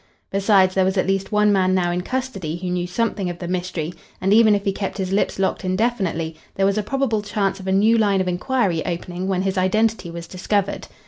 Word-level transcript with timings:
Besides, 0.31 0.73
there 0.73 0.83
was 0.83 0.97
at 0.97 1.05
least 1.05 1.31
one 1.31 1.53
man 1.53 1.75
now 1.75 1.91
in 1.91 2.01
custody 2.01 2.57
who 2.57 2.71
knew 2.71 2.87
something 2.87 3.29
of 3.29 3.37
the 3.37 3.47
mystery, 3.47 3.93
and, 4.19 4.33
even 4.33 4.55
if 4.55 4.63
he 4.65 4.71
kept 4.73 4.97
his 4.97 5.11
lips 5.13 5.37
locked 5.37 5.63
indefinitely, 5.63 6.37
there 6.55 6.65
was 6.65 6.79
a 6.79 6.81
probable 6.81 7.21
chance 7.21 7.59
of 7.59 7.67
a 7.67 7.71
new 7.71 7.99
line 7.99 8.19
of 8.19 8.27
inquiry 8.27 8.83
opening 8.83 9.27
when 9.27 9.43
his 9.43 9.59
identity 9.59 10.09
was 10.09 10.25
discovered. 10.25 10.87